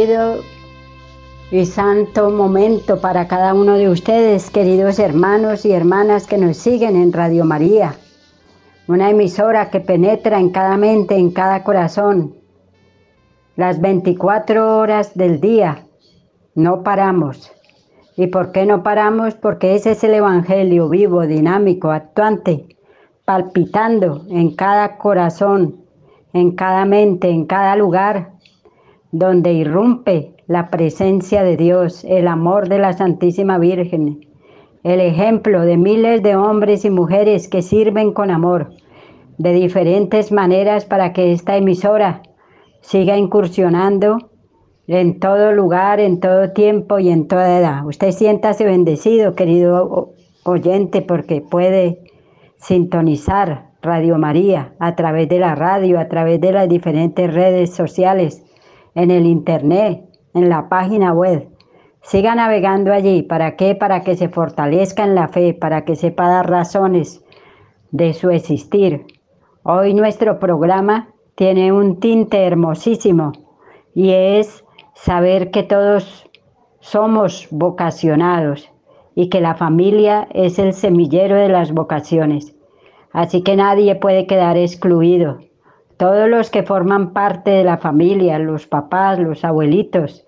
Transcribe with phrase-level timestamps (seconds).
[0.00, 0.42] Bendecido
[1.50, 6.96] y santo momento para cada uno de ustedes, queridos hermanos y hermanas que nos siguen
[6.96, 7.96] en Radio María,
[8.88, 12.34] una emisora que penetra en cada mente, en cada corazón,
[13.56, 15.84] las 24 horas del día.
[16.54, 17.52] No paramos.
[18.16, 19.34] ¿Y por qué no paramos?
[19.34, 22.74] Porque ese es el Evangelio vivo, dinámico, actuante,
[23.26, 25.84] palpitando en cada corazón,
[26.32, 28.39] en cada mente, en cada lugar
[29.12, 34.26] donde irrumpe la presencia de Dios, el amor de la Santísima Virgen,
[34.82, 38.72] el ejemplo de miles de hombres y mujeres que sirven con amor
[39.38, 42.22] de diferentes maneras para que esta emisora
[42.80, 44.30] siga incursionando
[44.86, 47.86] en todo lugar, en todo tiempo y en toda edad.
[47.86, 50.14] Usted siéntase bendecido, querido
[50.44, 52.02] oyente, porque puede
[52.58, 58.44] sintonizar Radio María a través de la radio, a través de las diferentes redes sociales
[58.94, 61.48] en el internet, en la página web.
[62.02, 63.22] Siga navegando allí.
[63.22, 63.74] ¿Para qué?
[63.74, 67.24] Para que se fortalezca en la fe, para que sepa dar razones
[67.90, 69.06] de su existir.
[69.62, 73.32] Hoy nuestro programa tiene un tinte hermosísimo
[73.94, 76.28] y es saber que todos
[76.80, 78.70] somos vocacionados
[79.14, 82.54] y que la familia es el semillero de las vocaciones.
[83.12, 85.40] Así que nadie puede quedar excluido
[86.00, 90.26] todos los que forman parte de la familia, los papás, los abuelitos,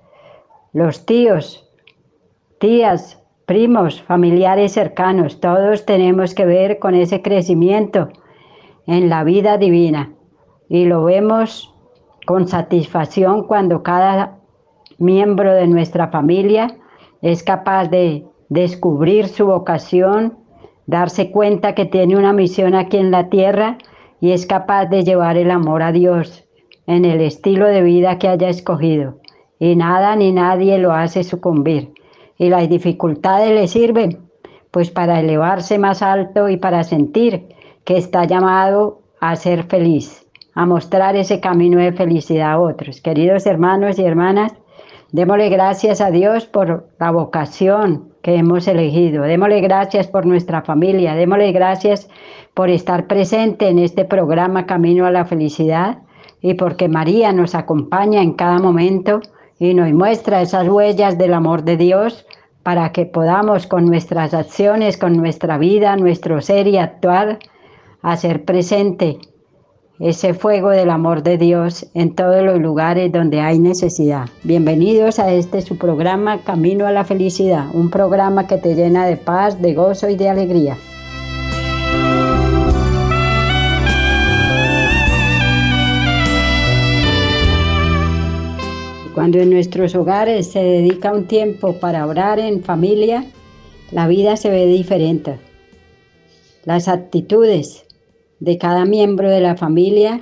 [0.74, 1.66] los tíos,
[2.60, 8.11] tías, primos, familiares cercanos, todos tenemos que ver con ese crecimiento
[8.86, 10.12] en la vida divina.
[10.68, 11.74] Y lo vemos
[12.27, 14.40] con satisfacción cuando cada
[14.98, 16.77] miembro de nuestra familia
[17.22, 20.36] es capaz de descubrir su vocación,
[20.84, 23.78] darse cuenta que tiene una misión aquí en la tierra
[24.22, 26.44] y es capaz de llevar el amor a Dios
[26.86, 29.18] en el estilo de vida que haya escogido.
[29.58, 31.92] Y nada ni nadie lo hace sucumbir.
[32.38, 34.20] Y las dificultades le sirven
[34.70, 37.48] pues para elevarse más alto y para sentir
[37.84, 40.24] que está llamado a ser feliz,
[40.55, 43.00] a mostrar ese camino de felicidad a otros.
[43.00, 44.52] Queridos hermanos y hermanas,
[45.11, 49.24] démosle gracias a Dios por la vocación que hemos elegido.
[49.24, 52.08] Démosle gracias por nuestra familia, démosle gracias
[52.55, 55.98] por estar presente en este programa Camino a la Felicidad
[56.40, 59.20] y porque María nos acompaña en cada momento
[59.58, 62.27] y nos muestra esas huellas del amor de Dios
[62.62, 67.38] para que podamos con nuestras acciones, con nuestra vida, nuestro ser y actuar,
[68.02, 69.18] hacer presente
[70.02, 74.29] ese fuego del amor de Dios en todos los lugares donde hay necesidad.
[74.42, 79.17] Bienvenidos a este su programa Camino a la Felicidad, un programa que te llena de
[79.17, 80.77] paz, de gozo y de alegría.
[89.14, 93.24] Cuando en nuestros hogares se dedica un tiempo para orar en familia,
[93.92, 95.39] la vida se ve diferente.
[96.64, 97.85] Las actitudes
[98.42, 100.19] de cada miembro de la familia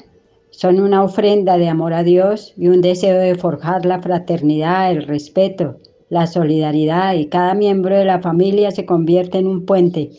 [0.51, 5.07] son una ofrenda de amor a Dios y un deseo de forjar la fraternidad, el
[5.07, 5.79] respeto,
[6.11, 10.11] la solidaridad y cada miembro de la familia se convierte en un puente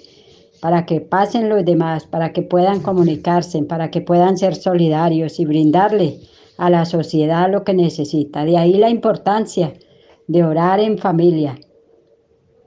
[0.62, 5.46] para que pasen los demás, para que puedan comunicarse, para que puedan ser solidarios y
[5.46, 6.22] brindarle
[6.58, 8.46] a la sociedad lo que necesita.
[8.46, 9.74] De ahí la importancia
[10.26, 11.60] de orar en familia,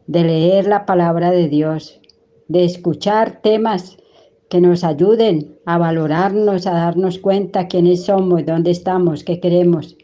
[0.06, 2.01] de leer la palabra de Dios,
[2.47, 3.97] de escuchar temas
[4.54, 9.97] que nos ayuden a valorarnos, a darnos cuenta quiénes somos, dónde estamos, qué queremos,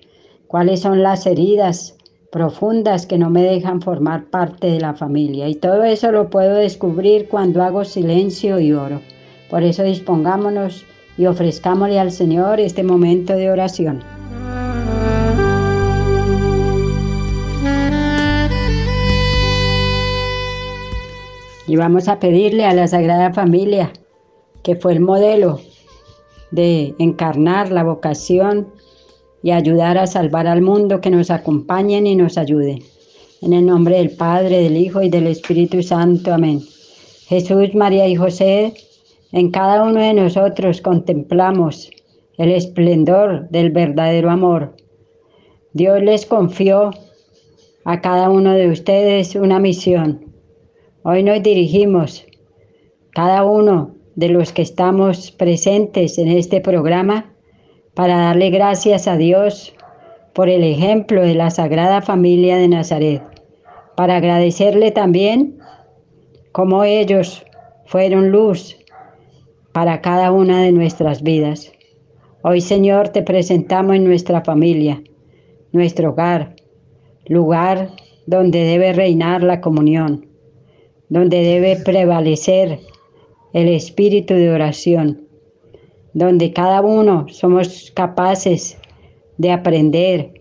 [0.49, 1.97] cuáles son las heridas
[2.33, 5.47] profundas que no me dejan formar parte de la familia.
[5.47, 9.01] Y todo eso lo puedo descubrir cuando hago silencio y oro.
[9.49, 10.85] Por eso dispongámonos
[11.17, 14.03] y ofrezcámosle al Señor este momento de oración.
[21.69, 23.93] Y vamos a pedirle a la Sagrada Familia,
[24.63, 25.61] que fue el modelo
[26.51, 28.69] de encarnar la vocación
[29.43, 32.83] y ayudar a salvar al mundo, que nos acompañen y nos ayuden.
[33.41, 36.35] En el nombre del Padre, del Hijo y del Espíritu Santo.
[36.35, 36.61] Amén.
[37.27, 38.75] Jesús, María y José,
[39.33, 41.91] en cada uno de nosotros contemplamos
[42.37, 44.75] el esplendor del verdadero amor.
[45.73, 46.91] Dios les confió
[47.85, 50.35] a cada uno de ustedes una misión.
[51.03, 52.27] Hoy nos dirigimos,
[53.13, 57.33] cada uno de los que estamos presentes en este programa,
[57.95, 59.75] para darle gracias a Dios
[60.33, 63.23] por el ejemplo de la Sagrada Familia de Nazaret,
[63.97, 65.59] para agradecerle también
[66.53, 67.45] como ellos
[67.87, 68.77] fueron luz
[69.73, 71.73] para cada una de nuestras vidas.
[72.43, 75.03] Hoy, Señor, te presentamos en nuestra familia,
[75.73, 76.57] nuestro hogar,
[77.27, 77.91] lugar
[78.27, 80.27] donde debe reinar la comunión,
[81.09, 82.81] donde debe prevalecer
[83.53, 85.27] el espíritu de oración,
[86.13, 88.79] donde cada uno somos capaces
[89.39, 90.33] de aprender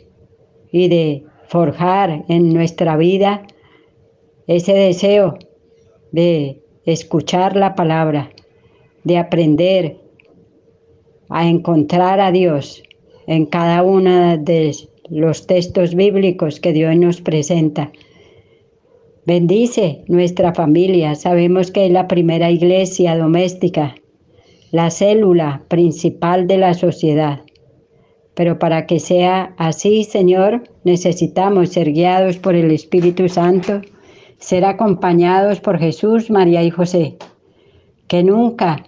[0.72, 3.44] y de forjar en nuestra vida
[4.48, 5.38] ese deseo
[6.12, 8.32] de escuchar la palabra,
[9.04, 9.98] de aprender
[11.30, 12.84] a encontrar a Dios
[13.28, 14.76] en cada uno de
[15.10, 17.92] los textos bíblicos que Dios nos presenta.
[19.30, 21.14] Bendice nuestra familia.
[21.14, 23.94] Sabemos que es la primera iglesia doméstica,
[24.72, 27.42] la célula principal de la sociedad.
[28.34, 33.82] Pero para que sea así, Señor, necesitamos ser guiados por el Espíritu Santo,
[34.40, 37.16] ser acompañados por Jesús, María y José.
[38.08, 38.84] Que nunca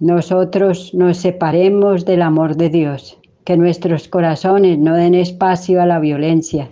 [0.00, 6.00] nosotros nos separemos del amor de Dios, que nuestros corazones no den espacio a la
[6.00, 6.68] violencia,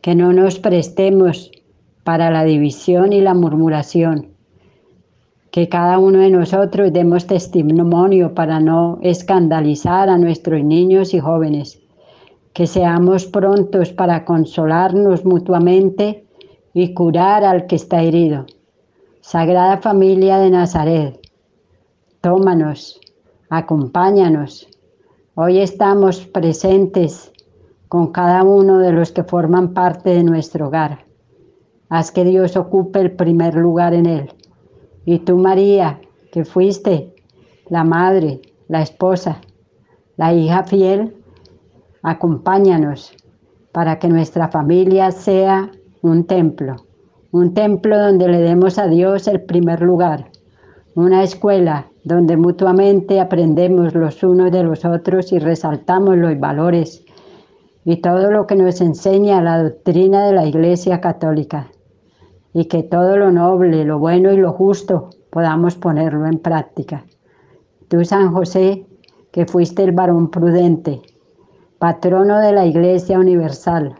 [0.00, 1.50] que no nos prestemos
[2.06, 4.28] para la división y la murmuración,
[5.50, 11.80] que cada uno de nosotros demos testimonio para no escandalizar a nuestros niños y jóvenes,
[12.52, 16.24] que seamos prontos para consolarnos mutuamente
[16.72, 18.46] y curar al que está herido.
[19.20, 21.18] Sagrada Familia de Nazaret,
[22.20, 23.00] tómanos,
[23.50, 24.68] acompáñanos.
[25.34, 27.32] Hoy estamos presentes
[27.88, 31.05] con cada uno de los que forman parte de nuestro hogar.
[31.88, 34.30] Haz que Dios ocupe el primer lugar en él.
[35.04, 36.00] Y tú, María,
[36.32, 37.14] que fuiste
[37.68, 39.40] la madre, la esposa,
[40.16, 41.14] la hija fiel,
[42.02, 43.14] acompáñanos
[43.70, 45.70] para que nuestra familia sea
[46.02, 46.74] un templo,
[47.30, 50.30] un templo donde le demos a Dios el primer lugar,
[50.96, 57.04] una escuela donde mutuamente aprendemos los unos de los otros y resaltamos los valores
[57.84, 61.70] y todo lo que nos enseña la doctrina de la Iglesia Católica
[62.56, 67.04] y que todo lo noble, lo bueno y lo justo podamos ponerlo en práctica.
[67.88, 68.86] Tú, San José,
[69.30, 71.02] que fuiste el varón prudente,
[71.78, 73.96] patrono de la Iglesia Universal,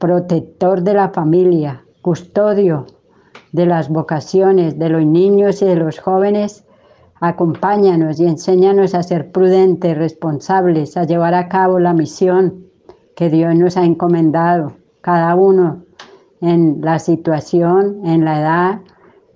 [0.00, 2.86] protector de la familia, custodio
[3.52, 6.64] de las vocaciones de los niños y de los jóvenes,
[7.20, 12.66] acompáñanos y enséñanos a ser prudentes, responsables, a llevar a cabo la misión
[13.14, 14.72] que Dios nos ha encomendado,
[15.02, 15.86] cada uno
[16.40, 18.80] en la situación, en la edad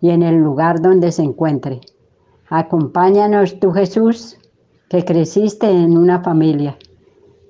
[0.00, 1.80] y en el lugar donde se encuentre.
[2.48, 4.38] Acompáñanos tú Jesús,
[4.88, 6.76] que creciste en una familia.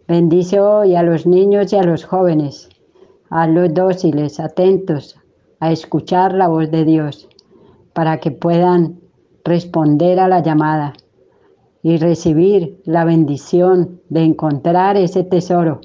[0.06, 2.68] Bendice hoy a los niños y a los jóvenes,
[3.30, 5.18] a los dóciles, atentos,
[5.60, 7.28] a escuchar la voz de Dios
[7.92, 9.00] para que puedan
[9.44, 10.92] responder a la llamada
[11.82, 15.80] y recibir la bendición de encontrar ese tesoro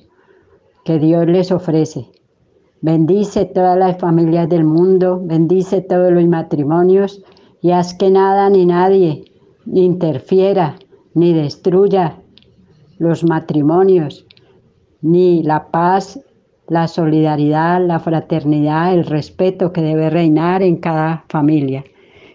[0.84, 2.10] que Dios les ofrece.
[2.82, 7.24] Bendice todas las familias del mundo, bendice todos los matrimonios
[7.62, 9.25] y haz que nada ni nadie
[9.65, 10.75] interfiera
[11.13, 12.20] ni destruya
[12.98, 14.25] los matrimonios,
[15.01, 16.20] ni la paz
[16.67, 21.84] la solidaridad, la fraternidad, el respeto que debe reinar en cada familia.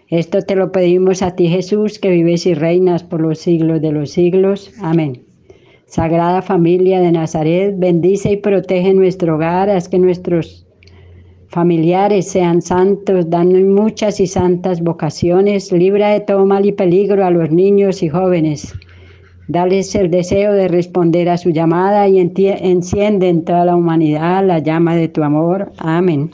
[0.07, 3.91] Esto te lo pedimos a ti Jesús, que vives y reinas por los siglos de
[3.91, 4.71] los siglos.
[4.81, 5.30] Amén.
[5.91, 10.65] Sagrada familia de Nazaret, bendice y protege nuestro hogar, haz que nuestros
[11.49, 17.29] familiares sean santos, dando muchas y santas vocaciones, libra de todo mal y peligro a
[17.29, 18.73] los niños y jóvenes
[19.49, 24.59] Dales el deseo de responder a su llamada y enciende en toda la humanidad la
[24.59, 25.73] llama de tu amor.
[25.77, 26.31] Amén.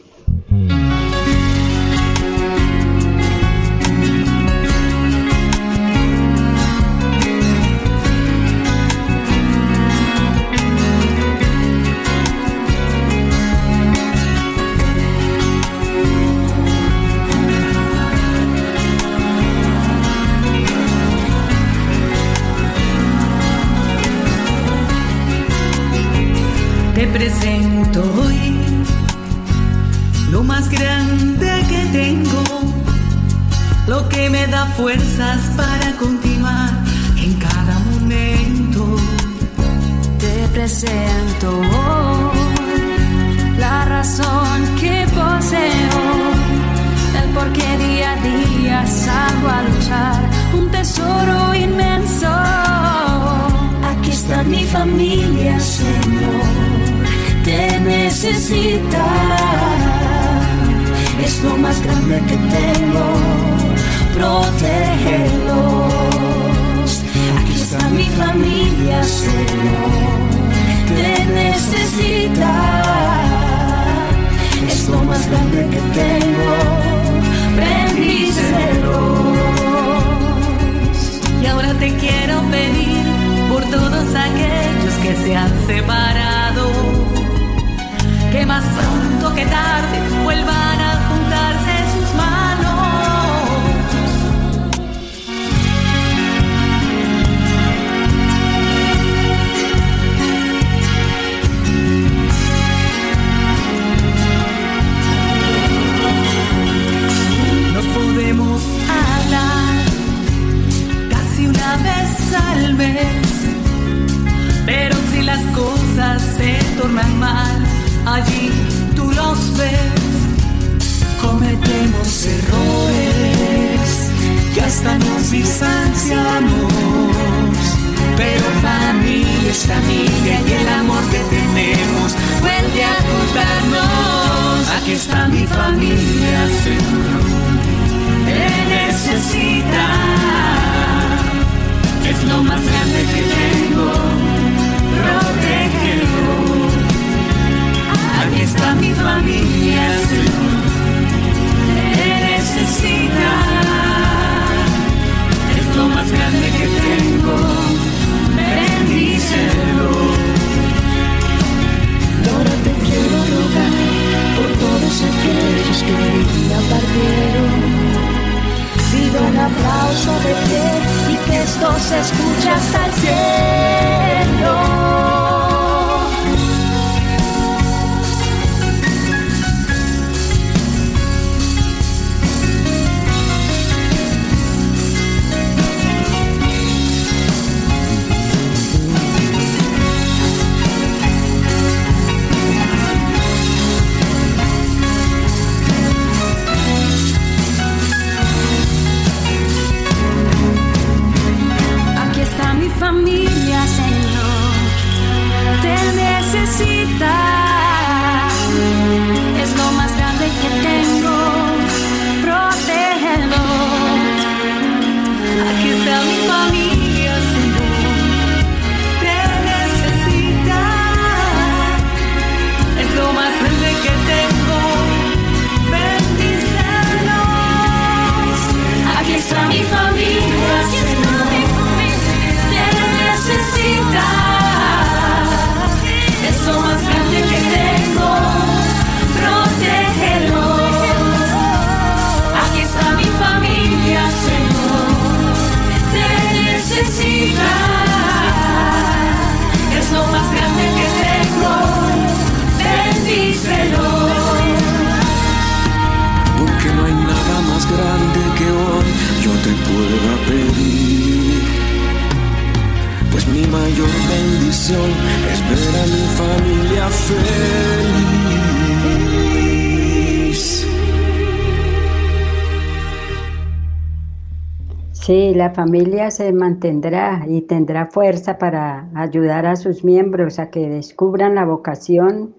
[275.08, 280.68] Sí, la familia se mantendrá y tendrá fuerza para ayudar a sus miembros a que
[280.68, 282.36] descubran la vocación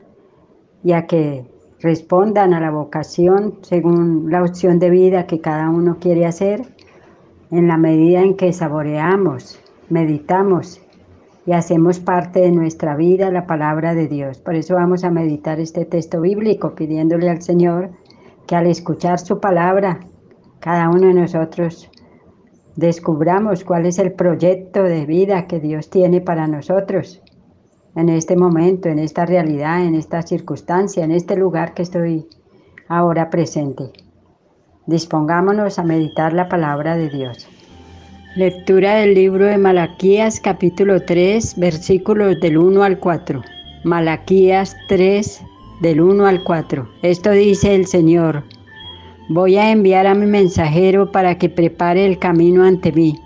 [0.85, 1.47] y a que
[1.81, 6.61] respondan a la vocación según la opción de vida que cada uno quiere hacer
[7.51, 9.59] en la medida en que saboreamos,
[9.89, 10.83] meditamos
[11.47, 14.41] y hacemos parte de nuestra vida la palabra de Dios.
[14.41, 17.93] Por eso vamos a meditar este texto bíblico pidiéndole al Señor
[18.47, 20.01] que al escuchar su palabra,
[20.61, 21.91] cada uno de nosotros
[22.79, 27.21] descubramos cuál es el proyecto de vida que Dios tiene para nosotros
[27.97, 32.29] en este momento, en esta realidad, en esta circunstancia, en este lugar que estoy
[32.87, 33.91] ahora presente.
[34.87, 37.49] Dispongámonos a meditar la palabra de Dios.
[38.37, 43.43] Lectura del libro de Malaquías capítulo 3 versículos del 1 al 4.
[43.83, 45.43] Malaquías 3
[45.81, 46.89] del 1 al 4.
[47.03, 48.45] Esto dice el Señor.
[49.31, 53.21] Voy a enviar a mi mensajero para que prepare el camino ante mí.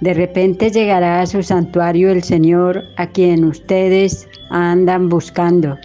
[0.00, 5.76] De repente llegará a su santuario el Señor a quien ustedes andan buscando,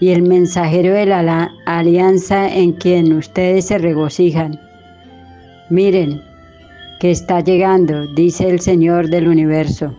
[0.00, 4.58] y el mensajero de la alianza en quien ustedes se regocijan.
[5.70, 6.20] Miren,
[6.98, 9.94] que está llegando, dice el Señor del universo.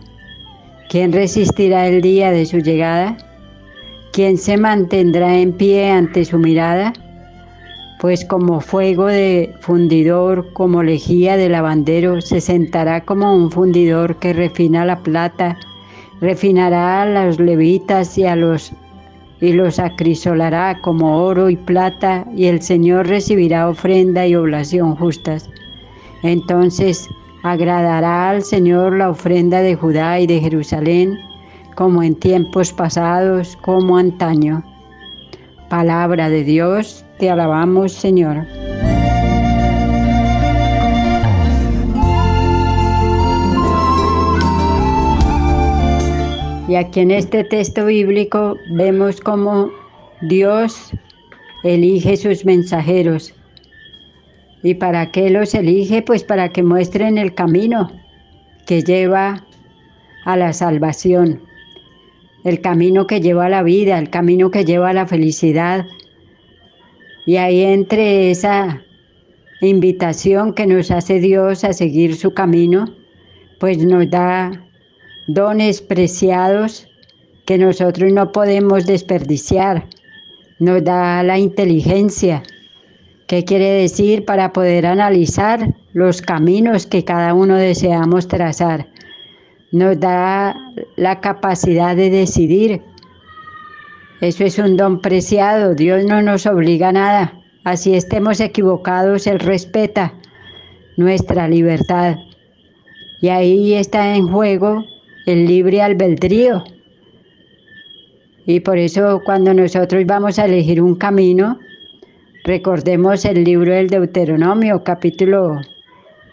[0.90, 3.16] ¿Quién resistirá el día de su llegada?
[4.12, 6.92] ¿Quién se mantendrá en pie ante su mirada?
[8.04, 14.34] Pues como fuego de fundidor, como lejía de lavandero, se sentará como un fundidor que
[14.34, 15.56] refina la plata,
[16.20, 18.72] refinará a los levitas y a los
[19.40, 25.48] y los acrisolará como oro y plata, y el Señor recibirá ofrenda y oblación justas.
[26.22, 27.08] Entonces
[27.42, 31.18] agradará al Señor la ofrenda de Judá y de Jerusalén,
[31.74, 34.62] como en tiempos pasados, como antaño.
[35.68, 38.46] Palabra de Dios, te alabamos Señor.
[46.66, 49.70] Y aquí en este texto bíblico vemos cómo
[50.22, 50.92] Dios
[51.62, 53.34] elige sus mensajeros.
[54.62, 56.00] ¿Y para qué los elige?
[56.00, 57.90] Pues para que muestren el camino
[58.66, 59.44] que lleva
[60.24, 61.42] a la salvación,
[62.44, 65.86] el camino que lleva a la vida, el camino que lleva a la felicidad.
[67.26, 68.82] Y ahí entre esa
[69.62, 72.84] invitación que nos hace Dios a seguir su camino,
[73.58, 74.52] pues nos da
[75.26, 76.86] dones preciados
[77.46, 79.86] que nosotros no podemos desperdiciar.
[80.58, 82.42] Nos da la inteligencia.
[83.26, 84.26] ¿Qué quiere decir?
[84.26, 88.86] Para poder analizar los caminos que cada uno deseamos trazar.
[89.74, 90.54] Nos da
[90.94, 92.80] la capacidad de decidir.
[94.20, 95.74] Eso es un don preciado.
[95.74, 97.32] Dios no nos obliga a nada.
[97.64, 100.14] Así estemos equivocados, Él respeta
[100.96, 102.14] nuestra libertad.
[103.20, 104.84] Y ahí está en juego
[105.26, 106.62] el libre albedrío.
[108.46, 111.58] Y por eso cuando nosotros vamos a elegir un camino,
[112.44, 115.60] recordemos el libro del Deuteronomio, capítulo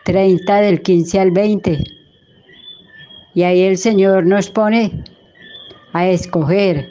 [0.04, 2.01] 30 del 15 al 20.
[3.34, 4.92] Y ahí el Señor nos pone
[5.94, 6.90] a escoger.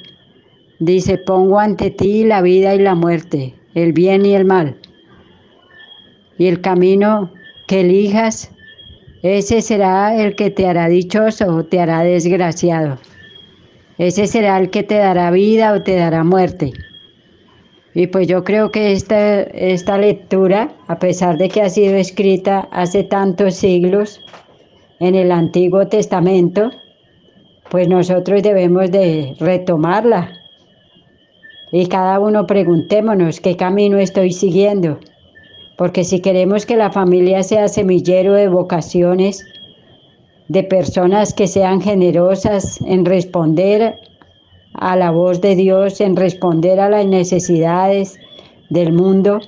[0.78, 4.76] Dice, pongo ante ti la vida y la muerte, el bien y el mal.
[6.38, 7.30] Y el camino
[7.66, 8.50] que elijas
[9.22, 12.96] ese será el que te hará dichoso o te hará desgraciado.
[13.98, 16.72] Ese será el que te dará vida o te dará muerte.
[17.92, 22.66] Y pues yo creo que esta, esta lectura, a pesar de que ha sido escrita
[22.70, 24.22] hace tantos siglos
[25.00, 26.70] en el Antiguo Testamento,
[27.70, 30.32] pues nosotros debemos de retomarla.
[31.72, 34.98] Y cada uno preguntémonos qué camino estoy siguiendo
[35.80, 39.42] porque si queremos que la familia sea semillero de vocaciones,
[40.46, 43.96] de personas que sean generosas en responder
[44.74, 48.18] a la voz de Dios, en responder a las necesidades
[48.68, 49.40] del mundo,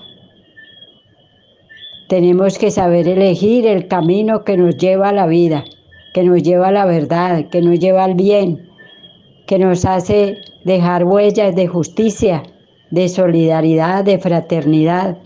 [2.13, 5.65] tenemos que saber elegir el camino que nos lleva a la vida,
[6.13, 8.69] que nos lleva a la verdad, que nos lleva al bien,
[9.47, 12.43] que nos hace dejar huellas de justicia,
[12.91, 15.17] de solidaridad, de fraternidad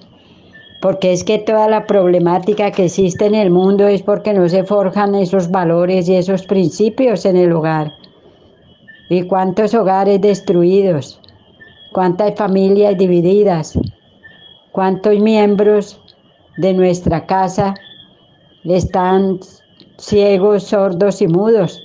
[0.81, 4.63] porque es que toda la problemática que existe en el mundo es porque no se
[4.63, 7.95] forjan esos valores y esos principios en el hogar.
[9.09, 11.21] ¿Y cuántos hogares destruidos?
[11.93, 13.77] ¿Cuántas familias divididas?
[14.71, 16.01] ¿Cuántos miembros
[16.57, 17.75] de nuestra casa
[18.65, 19.41] están
[19.99, 21.83] ciegos, sordos y mudos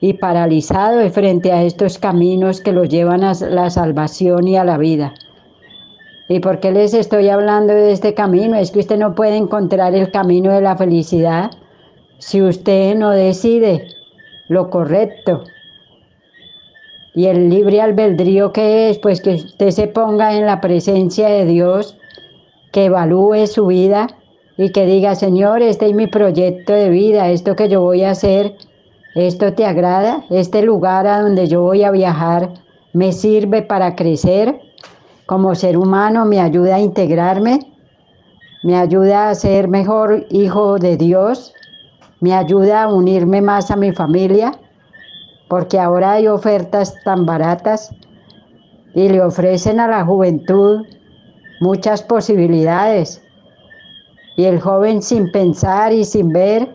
[0.00, 4.78] y paralizados frente a estos caminos que los llevan a la salvación y a la
[4.78, 5.14] vida?
[6.28, 8.56] ¿Y por qué les estoy hablando de este camino?
[8.56, 11.50] Es que usted no puede encontrar el camino de la felicidad
[12.18, 13.86] si usted no decide
[14.48, 15.44] lo correcto.
[17.14, 21.46] Y el libre albedrío que es, pues que usted se ponga en la presencia de
[21.46, 21.96] Dios,
[22.72, 24.08] que evalúe su vida
[24.56, 28.10] y que diga, Señor, este es mi proyecto de vida, esto que yo voy a
[28.10, 28.56] hacer,
[29.14, 32.52] esto te agrada, este lugar a donde yo voy a viajar
[32.96, 34.58] me sirve para crecer
[35.26, 37.58] como ser humano, me ayuda a integrarme,
[38.62, 41.52] me ayuda a ser mejor hijo de Dios,
[42.20, 44.52] me ayuda a unirme más a mi familia,
[45.48, 47.94] porque ahora hay ofertas tan baratas
[48.94, 50.86] y le ofrecen a la juventud
[51.60, 53.22] muchas posibilidades.
[54.36, 56.68] Y el joven sin pensar y sin ver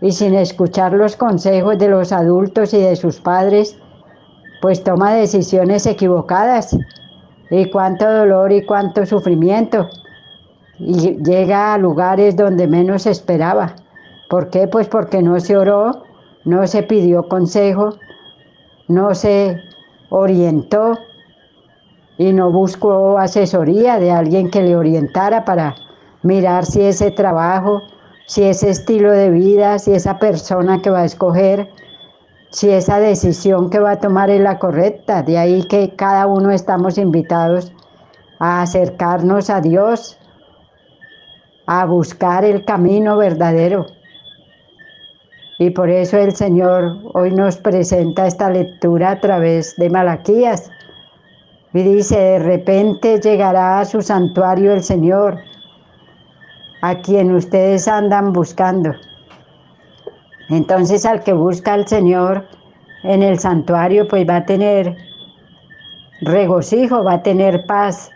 [0.00, 3.76] y sin escuchar los consejos de los adultos y de sus padres,
[4.60, 6.76] pues toma decisiones equivocadas
[7.50, 9.88] y cuánto dolor y cuánto sufrimiento.
[10.78, 13.74] Y llega a lugares donde menos esperaba.
[14.28, 14.68] ¿Por qué?
[14.68, 16.04] Pues porque no se oró,
[16.44, 17.94] no se pidió consejo,
[18.88, 19.56] no se
[20.10, 20.98] orientó
[22.20, 25.74] y no buscó asesoría de alguien que le orientara para
[26.22, 27.82] mirar si ese trabajo,
[28.26, 31.68] si ese estilo de vida, si esa persona que va a escoger
[32.50, 35.22] si esa decisión que va a tomar es la correcta.
[35.22, 37.72] De ahí que cada uno estamos invitados
[38.38, 40.18] a acercarnos a Dios,
[41.66, 43.86] a buscar el camino verdadero.
[45.58, 50.70] Y por eso el Señor hoy nos presenta esta lectura a través de Malaquías.
[51.72, 55.38] Y dice, de repente llegará a su santuario el Señor,
[56.82, 58.90] a quien ustedes andan buscando.
[60.48, 62.48] Entonces al que busca al Señor
[63.04, 64.96] en el santuario, pues va a tener
[66.22, 68.10] regocijo, va a tener paz.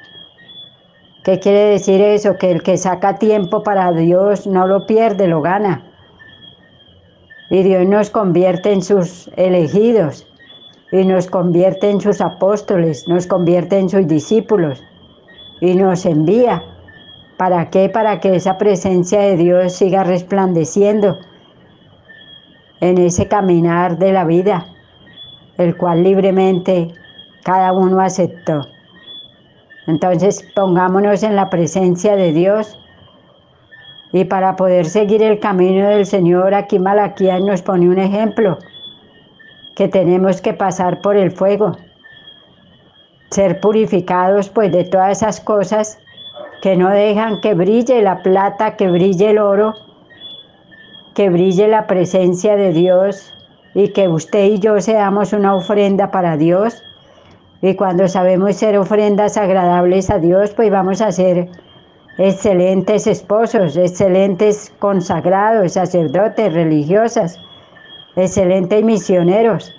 [1.22, 2.36] ¿Qué quiere decir eso?
[2.36, 5.84] Que el que saca tiempo para Dios no lo pierde, lo gana.
[7.50, 10.26] Y Dios nos convierte en sus elegidos
[10.92, 14.82] y nos convierte en sus apóstoles, nos convierte en sus discípulos
[15.60, 16.62] y nos envía.
[17.36, 17.88] ¿Para qué?
[17.88, 21.18] Para que esa presencia de Dios siga resplandeciendo
[22.80, 24.66] en ese caminar de la vida,
[25.58, 26.92] el cual libremente
[27.42, 28.66] cada uno aceptó.
[29.86, 32.78] Entonces pongámonos en la presencia de Dios
[34.12, 38.58] y para poder seguir el camino del Señor, aquí Malaquías nos pone un ejemplo,
[39.76, 41.76] que tenemos que pasar por el fuego,
[43.30, 45.98] ser purificados pues de todas esas cosas
[46.62, 49.74] que no dejan que brille la plata, que brille el oro,
[51.14, 53.32] que brille la presencia de Dios
[53.74, 56.82] y que usted y yo seamos una ofrenda para Dios.
[57.60, 61.48] Y cuando sabemos ser ofrendas agradables a Dios, pues vamos a ser
[62.18, 67.38] excelentes esposos, excelentes consagrados, sacerdotes, religiosas,
[68.16, 69.72] excelentes misioneros.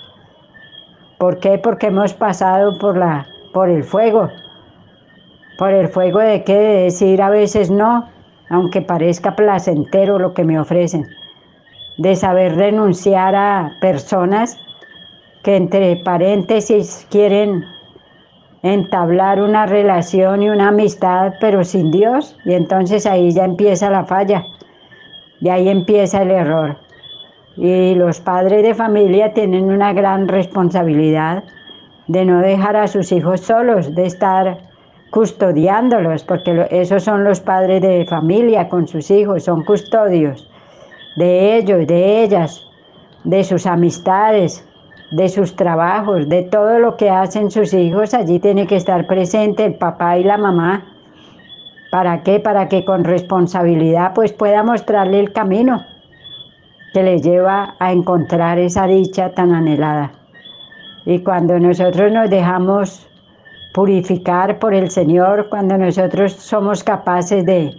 [1.18, 1.58] ¿Por qué?
[1.58, 4.30] Porque hemos pasado por, la, por el fuego.
[5.58, 6.58] ¿Por el fuego de qué?
[6.58, 8.10] De decir a veces no,
[8.50, 11.06] aunque parezca placentero lo que me ofrecen
[11.98, 14.58] de saber renunciar a personas
[15.44, 17.64] que entre paréntesis quieren
[18.64, 24.06] entablar una relación y una amistad, pero sin Dios, y entonces ahí ya empieza la
[24.06, 24.48] falla,
[25.40, 26.78] y ahí empieza el error.
[27.58, 31.44] Y los padres de familia tienen una gran responsabilidad
[32.08, 34.58] de no dejar a sus hijos solos, de estar
[35.10, 40.50] custodiándolos, porque esos son los padres de familia con sus hijos, son custodios
[41.16, 42.68] de ellos, de ellas,
[43.24, 44.68] de sus amistades,
[45.12, 49.64] de sus trabajos, de todo lo que hacen sus hijos, allí tiene que estar presente
[49.66, 50.84] el papá y la mamá.
[51.92, 52.42] ¿Para qué?
[52.42, 55.86] Para que con responsabilidad pues pueda mostrarle el camino
[56.96, 60.14] que le lleva a encontrar esa dicha tan anhelada.
[61.06, 63.06] Y cuando nosotros nos dejamos
[63.74, 67.74] purificar por el Señor, cuando nosotros somos capaces de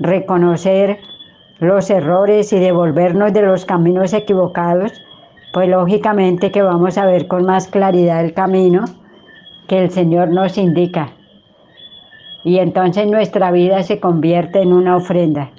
[0.00, 0.98] reconocer
[1.60, 4.92] los errores y devolvernos de los caminos equivocados,
[5.52, 8.84] pues lógicamente que vamos a ver con más claridad el camino
[9.68, 11.12] que el Señor nos indica.
[12.42, 15.52] Y entonces nuestra vida se convierte en una ofrenda.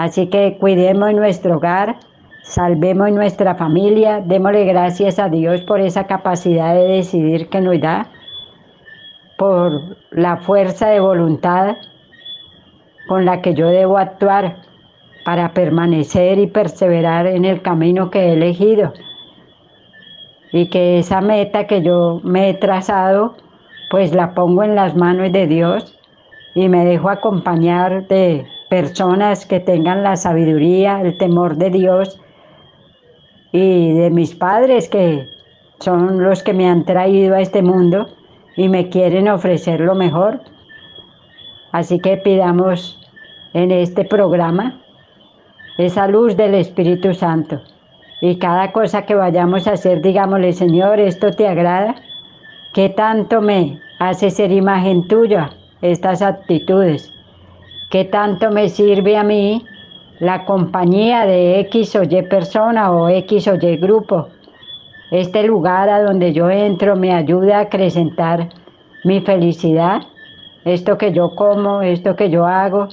[0.00, 1.96] Así que cuidemos nuestro hogar,
[2.42, 8.08] salvemos nuestra familia, démosle gracias a Dios por esa capacidad de decidir que nos da,
[9.36, 11.76] por la fuerza de voluntad
[13.08, 14.62] con la que yo debo actuar
[15.26, 18.94] para permanecer y perseverar en el camino que he elegido.
[20.50, 23.34] Y que esa meta que yo me he trazado,
[23.90, 25.94] pues la pongo en las manos de Dios
[26.54, 32.18] y me dejo acompañar de personas que tengan la sabiduría, el temor de Dios
[33.52, 35.28] y de mis padres que
[35.80, 38.06] son los que me han traído a este mundo
[38.56, 40.40] y me quieren ofrecer lo mejor.
[41.72, 42.98] Así que pidamos
[43.52, 44.80] en este programa
[45.76, 47.60] esa luz del Espíritu Santo.
[48.20, 51.96] Y cada cosa que vayamos a hacer, digámosle, Señor, ¿esto te agrada?
[52.72, 57.19] ¿Qué tanto me hace ser imagen tuya estas actitudes?
[57.90, 59.64] ¿Qué tanto me sirve a mí
[60.20, 64.28] la compañía de X o Y persona o X o Y grupo?
[65.10, 68.48] Este lugar a donde yo entro me ayuda a acrecentar
[69.02, 70.02] mi felicidad.
[70.64, 72.86] Esto que yo como, esto que yo hago,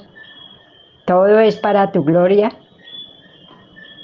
[1.05, 2.51] todo es para tu gloria.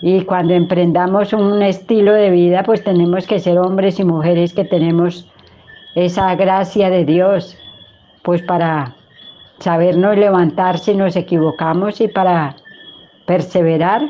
[0.04, 4.64] Y cuando emprendamos un estilo de vida, pues tenemos que ser hombres y mujeres que
[4.64, 5.28] tenemos
[5.96, 7.58] esa gracia de Dios,
[8.22, 8.94] pues para
[9.64, 12.58] sabernos levantar si nos equivocamos y para
[13.26, 14.02] perseverar,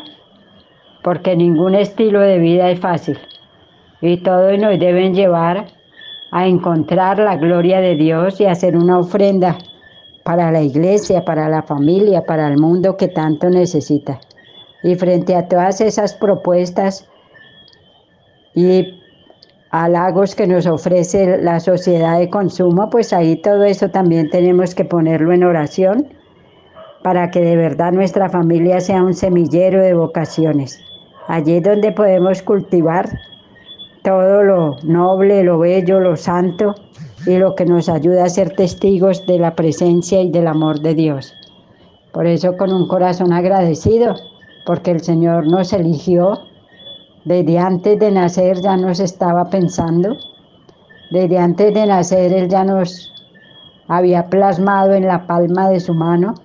[1.03, 3.19] porque ningún estilo de vida es fácil.
[4.01, 5.67] Y todos nos deben llevar
[6.31, 9.55] a encontrar la gloria de Dios y hacer una ofrenda
[10.23, 14.19] para la iglesia, para la familia, para el mundo que tanto necesita.
[14.81, 17.07] Y frente a todas esas propuestas
[18.55, 19.02] y
[19.73, 24.85] halagos que nos ofrece la sociedad de consumo, pues ahí todo eso también tenemos que
[24.85, 26.07] ponerlo en oración
[27.03, 30.79] para que de verdad nuestra familia sea un semillero de vocaciones
[31.27, 33.09] Allí donde podemos cultivar
[34.03, 36.75] todo lo noble, lo bello, lo santo
[37.25, 40.93] y lo que nos ayuda a ser testigos de la presencia y del amor de
[40.93, 41.33] Dios.
[42.11, 44.15] Por eso con un corazón agradecido,
[44.65, 46.39] porque el Señor nos eligió,
[47.25, 50.15] desde antes de nacer ya nos estaba pensando,
[51.11, 53.13] desde antes de nacer Él ya nos
[53.87, 56.35] había plasmado en la palma de su mano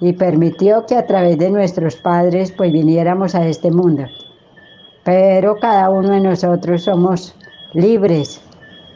[0.00, 4.04] y permitió que a través de nuestros padres pues viniéramos a este mundo.
[5.04, 7.34] Pero cada uno de nosotros somos
[7.72, 8.40] libres,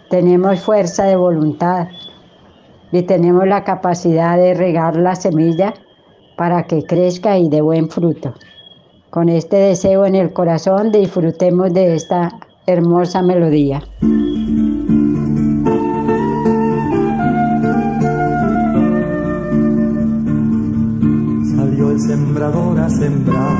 [0.08, 1.88] tenemos fuerza de voluntad
[2.92, 5.74] y tenemos la capacidad de regar la semilla
[6.36, 8.34] para que crezca y dé buen fruto.
[9.10, 13.82] Con este deseo en el corazón disfrutemos de esta hermosa melodía.
[22.10, 23.56] sembrador a sembrar.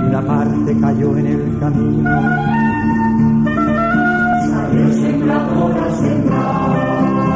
[0.00, 2.10] Y una parte cayó en el camino.
[4.48, 7.32] Salió el sembrador a sembrar.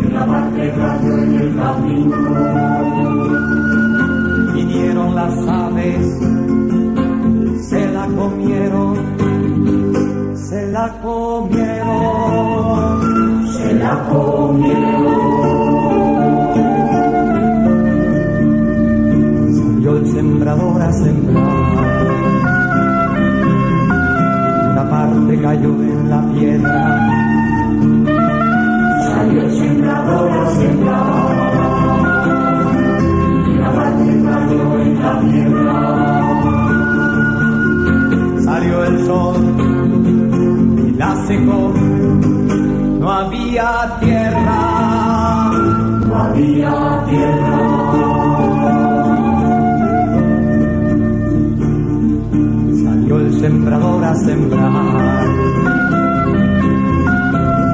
[0.00, 2.45] Y una parte cayó en el camino.
[11.06, 11.14] Se la
[11.52, 12.96] comieron,
[13.52, 15.36] se la comieron.
[20.16, 21.44] sembrador a sembrar.
[24.72, 26.95] Una parte cayó en la piedra.
[46.36, 47.56] Había tierra.
[53.46, 55.26] sembrador a sembrar.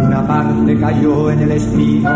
[0.07, 2.11] Una parte cayó en el espino.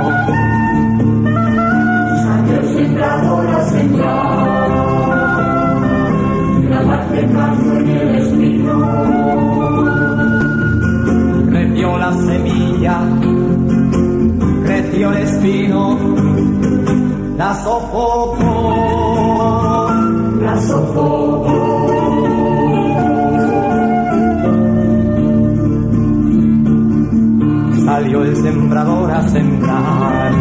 [2.22, 4.86] Salió el sembrador a sembrar.
[6.66, 8.74] Una parte cayó en el espino.
[11.50, 13.00] Creció la semilla,
[14.66, 15.98] creció el espino,
[17.36, 18.36] la sofocó,
[20.40, 21.86] la sofocó.
[27.86, 30.32] salió el sembrador a sembrar.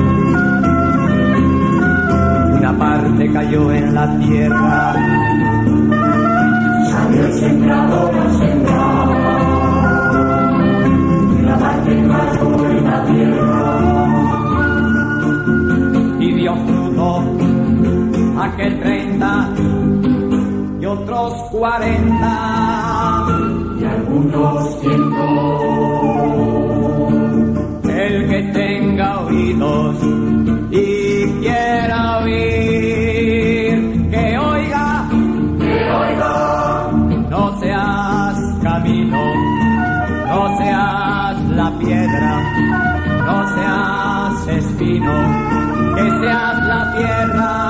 [2.58, 4.94] Una parte cayó en la tierra.
[6.92, 9.08] Salió el sembrador a sembrar.
[11.40, 13.65] Una parte cayó en la tierra.
[18.56, 19.50] Aquel treinta
[20.80, 23.26] y otros cuarenta.
[23.80, 26.06] Y algunos cientos
[27.90, 29.96] el que tenga oídos
[30.72, 35.10] y quiera oír, que oiga,
[35.60, 36.92] que oiga,
[37.30, 39.24] no seas camino,
[40.28, 42.44] no seas la piedra,
[43.26, 45.14] no seas espino,
[45.96, 47.65] que seas la tierra,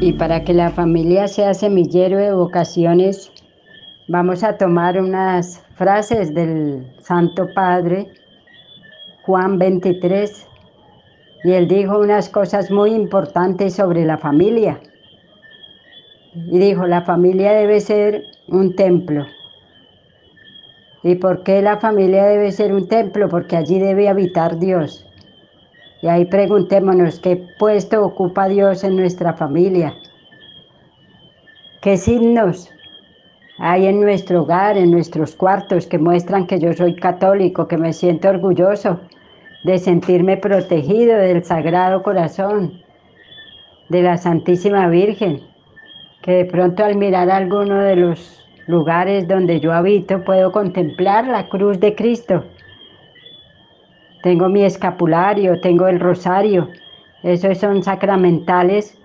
[0.00, 3.30] Y para que la familia sea semillero de vocaciones,
[4.08, 8.08] vamos a tomar unas frases del Santo Padre
[9.22, 10.48] Juan 23.
[11.44, 14.80] Y él dijo unas cosas muy importantes sobre la familia.
[16.34, 19.26] Y dijo, la familia debe ser un templo.
[21.02, 23.28] ¿Y por qué la familia debe ser un templo?
[23.28, 25.06] Porque allí debe habitar Dios.
[26.00, 29.94] Y ahí preguntémonos qué puesto ocupa Dios en nuestra familia.
[31.80, 32.70] ¿Qué signos
[33.58, 37.92] hay en nuestro hogar, en nuestros cuartos, que muestran que yo soy católico, que me
[37.92, 39.00] siento orgulloso
[39.64, 42.82] de sentirme protegido del Sagrado Corazón,
[43.88, 45.51] de la Santísima Virgen?
[46.22, 51.48] Que de pronto al mirar alguno de los lugares donde yo habito, puedo contemplar la
[51.48, 52.44] cruz de Cristo.
[54.22, 56.68] Tengo mi escapulario, tengo el rosario.
[57.24, 58.96] Esos son sacramentales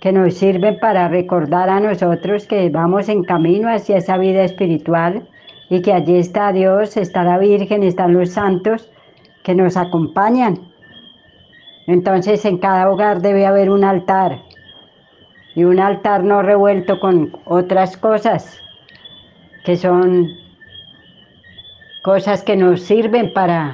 [0.00, 5.26] que nos sirven para recordar a nosotros que vamos en camino hacia esa vida espiritual
[5.70, 8.90] y que allí está Dios, está la Virgen, están los santos
[9.42, 10.58] que nos acompañan
[11.86, 14.42] Entonces en cada hogar debe haber un altar
[15.56, 18.60] y un altar no revuelto con otras cosas
[19.64, 20.28] que son
[22.04, 23.72] cosas que nos sirven para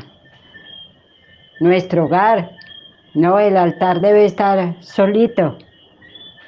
[1.60, 2.52] nuestro hogar.
[3.14, 5.58] No, el altar debe estar solito,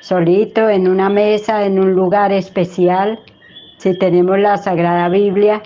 [0.00, 3.18] solito en una mesa, en un lugar especial.
[3.78, 5.62] Si tenemos la Sagrada Biblia,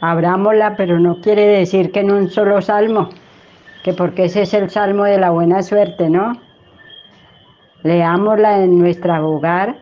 [0.00, 3.10] abrámosla, pero no quiere decir que en un solo salmo,
[3.84, 6.49] que porque ese es el salmo de la buena suerte, ¿no?
[7.82, 9.76] Leámosla en nuestro hogar,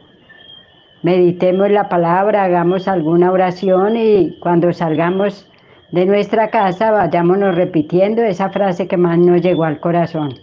[1.03, 5.51] meditemos la palabra, hagamos alguna oración y cuando salgamos
[5.91, 10.35] de nuestra casa vayámonos repitiendo esa frase que más nos llegó al corazón.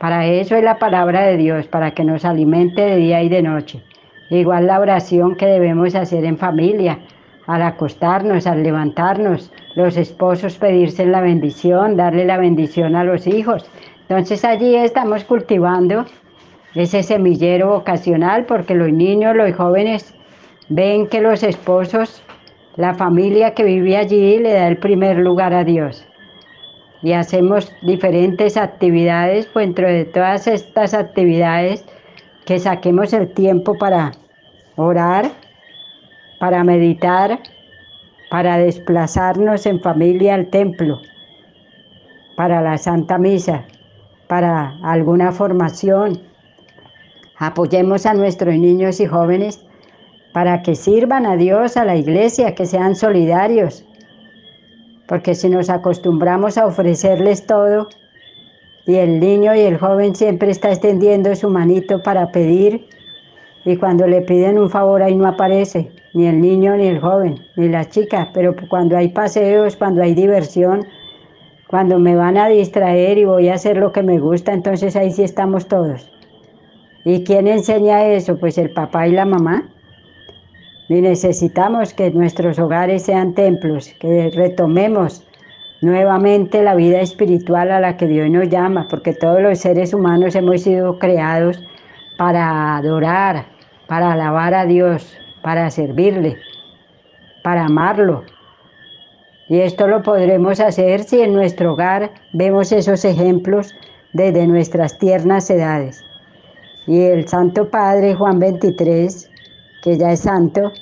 [0.00, 3.42] Para eso es la palabra de Dios, para que nos alimente de día y de
[3.42, 3.82] noche.
[4.30, 7.00] Igual la oración que debemos hacer en familia,
[7.46, 13.70] al acostarnos, al levantarnos, los esposos pedirse la bendición, darle la bendición a los hijos.
[14.08, 16.06] Entonces allí estamos cultivando
[16.74, 20.14] ese semillero vocacional porque los niños, los jóvenes
[20.68, 22.22] ven que los esposos,
[22.76, 26.06] la familia que vive allí le da el primer lugar a Dios.
[27.02, 31.84] Y hacemos diferentes actividades, pues dentro de todas estas actividades
[32.46, 34.12] que saquemos el tiempo para
[34.76, 35.30] orar,
[36.40, 37.38] para meditar,
[38.30, 40.98] para desplazarnos en familia al templo,
[42.36, 43.64] para la Santa Misa,
[44.28, 46.33] para alguna formación.
[47.38, 49.64] Apoyemos a nuestros niños y jóvenes
[50.32, 53.84] para que sirvan a Dios, a la iglesia, que sean solidarios.
[55.06, 57.88] Porque si nos acostumbramos a ofrecerles todo,
[58.86, 62.86] y el niño y el joven siempre está extendiendo su manito para pedir,
[63.64, 67.38] y cuando le piden un favor ahí no aparece, ni el niño, ni el joven,
[67.56, 70.84] ni la chica, pero cuando hay paseos, cuando hay diversión,
[71.68, 75.10] cuando me van a distraer y voy a hacer lo que me gusta, entonces ahí
[75.10, 76.13] sí estamos todos.
[77.04, 78.38] ¿Y quién enseña eso?
[78.38, 79.68] Pues el papá y la mamá.
[80.88, 85.22] Y necesitamos que nuestros hogares sean templos, que retomemos
[85.82, 90.34] nuevamente la vida espiritual a la que Dios nos llama, porque todos los seres humanos
[90.34, 91.62] hemos sido creados
[92.16, 93.46] para adorar,
[93.86, 96.36] para alabar a Dios, para servirle,
[97.42, 98.24] para amarlo.
[99.48, 103.74] Y esto lo podremos hacer si en nuestro hogar vemos esos ejemplos
[104.14, 106.02] desde nuestras tiernas edades.
[106.86, 109.30] Y el Santo Padre Juan 23,
[109.82, 110.72] que ya es santo,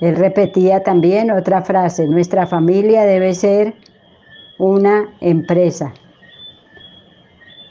[0.00, 3.74] él repetía también otra frase, nuestra familia debe ser
[4.58, 5.92] una empresa.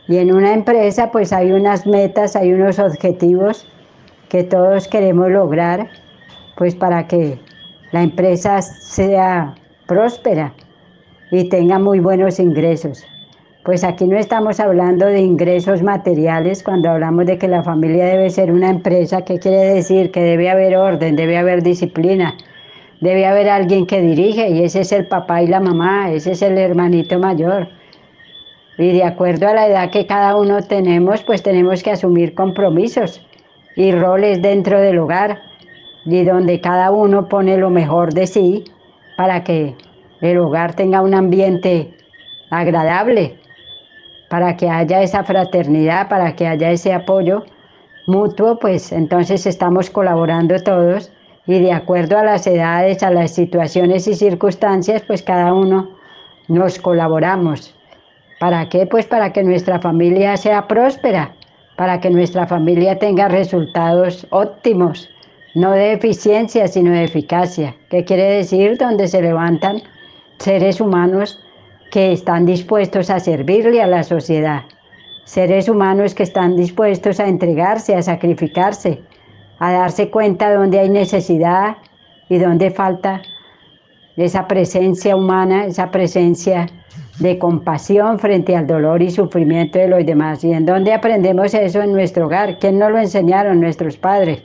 [0.07, 3.67] Y en una empresa pues hay unas metas, hay unos objetivos
[4.29, 5.89] que todos queremos lograr,
[6.57, 7.39] pues para que
[7.91, 9.55] la empresa sea
[9.87, 10.53] próspera
[11.31, 13.05] y tenga muy buenos ingresos.
[13.67, 18.29] Pues aquí no estamos hablando de ingresos materiales cuando hablamos de que la familia debe
[18.29, 20.09] ser una empresa, ¿qué quiere decir?
[20.09, 22.33] Que debe haber orden, debe haber disciplina,
[23.01, 26.41] debe haber alguien que dirige y ese es el papá y la mamá, ese es
[26.43, 27.67] el hermanito mayor.
[28.77, 33.21] Y de acuerdo a la edad que cada uno tenemos, pues tenemos que asumir compromisos
[33.75, 35.41] y roles dentro del hogar
[36.05, 38.63] y donde cada uno pone lo mejor de sí
[39.17, 39.75] para que
[40.21, 41.93] el hogar tenga un ambiente
[42.49, 43.35] agradable,
[44.29, 47.45] para que haya esa fraternidad, para que haya ese apoyo
[48.07, 51.11] mutuo, pues entonces estamos colaborando todos
[51.45, 55.89] y de acuerdo a las edades, a las situaciones y circunstancias, pues cada uno
[56.47, 57.73] nos colaboramos.
[58.39, 58.85] ¿Para qué?
[58.85, 61.33] Pues para que nuestra familia sea próspera,
[61.75, 65.09] para que nuestra familia tenga resultados óptimos,
[65.55, 67.75] no de eficiencia, sino de eficacia.
[67.89, 68.77] ¿Qué quiere decir?
[68.77, 69.81] Donde se levantan
[70.37, 71.39] seres humanos
[71.91, 74.63] que están dispuestos a servirle a la sociedad,
[75.25, 79.01] seres humanos que están dispuestos a entregarse, a sacrificarse,
[79.59, 81.77] a darse cuenta de dónde hay necesidad
[82.29, 83.21] y dónde falta
[84.15, 86.67] esa presencia humana, esa presencia
[87.19, 90.43] de compasión frente al dolor y sufrimiento de los demás.
[90.43, 92.59] ¿Y en dónde aprendemos eso en nuestro hogar?
[92.59, 93.59] ¿Quién nos lo enseñaron?
[93.59, 94.43] Nuestros padres.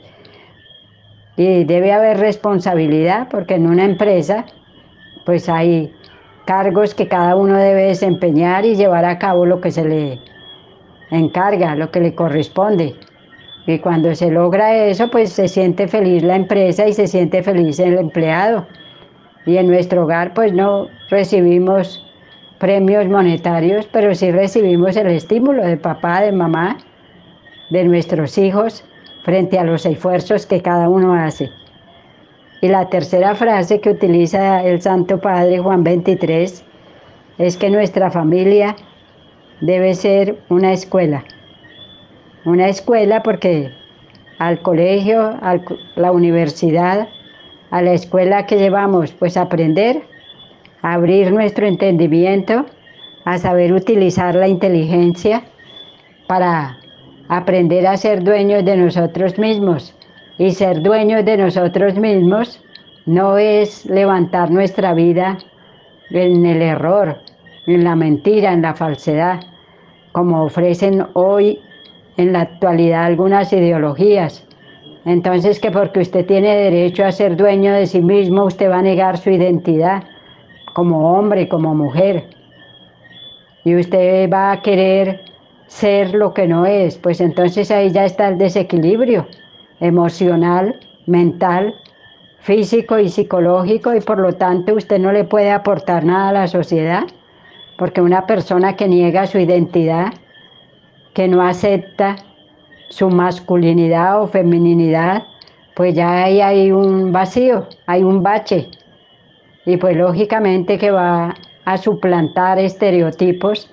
[1.37, 4.45] Y debe haber responsabilidad porque en una empresa
[5.25, 5.93] pues hay
[6.45, 10.19] cargos que cada uno debe desempeñar y llevar a cabo lo que se le
[11.11, 12.95] encarga, lo que le corresponde.
[13.65, 17.79] Y cuando se logra eso, pues se siente feliz la empresa y se siente feliz
[17.79, 18.67] el empleado.
[19.45, 22.05] Y en nuestro hogar, pues no recibimos
[22.59, 26.77] premios monetarios, pero sí recibimos el estímulo de papá, de mamá,
[27.69, 28.83] de nuestros hijos,
[29.23, 31.49] frente a los esfuerzos que cada uno hace.
[32.63, 36.63] Y la tercera frase que utiliza el Santo Padre Juan 23
[37.37, 38.77] es que nuestra familia
[39.59, 41.25] debe ser una escuela.
[42.45, 43.69] Una escuela porque
[44.39, 45.59] al colegio, a
[45.97, 47.09] la universidad,
[47.69, 50.01] a la escuela que llevamos, pues aprender,
[50.81, 52.65] abrir nuestro entendimiento,
[53.25, 55.43] a saber utilizar la inteligencia
[56.27, 56.77] para
[57.27, 59.93] aprender a ser dueños de nosotros mismos.
[60.37, 62.59] Y ser dueños de nosotros mismos
[63.05, 65.37] no es levantar nuestra vida
[66.09, 67.17] en el error,
[67.67, 69.41] en la mentira, en la falsedad,
[70.11, 71.59] como ofrecen hoy
[72.17, 74.47] en la actualidad algunas ideologías.
[75.05, 78.83] Entonces que porque usted tiene derecho a ser dueño de sí mismo, usted va a
[78.83, 80.03] negar su identidad
[80.73, 82.23] como hombre, como mujer.
[83.65, 85.21] Y usted va a querer
[85.67, 89.27] ser lo que no es, pues entonces ahí ya está el desequilibrio
[89.83, 91.75] emocional, mental,
[92.39, 96.47] físico y psicológico y por lo tanto usted no le puede aportar nada a la
[96.47, 97.03] sociedad,
[97.77, 100.13] porque una persona que niega su identidad,
[101.13, 102.15] que no acepta
[102.89, 105.23] su masculinidad o feminidad,
[105.75, 108.69] pues ya ahí hay un vacío, hay un bache.
[109.65, 111.33] Y pues lógicamente que va
[111.65, 113.69] a suplantar estereotipos